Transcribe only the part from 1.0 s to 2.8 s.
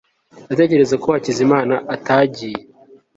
ko hakizimana atagiye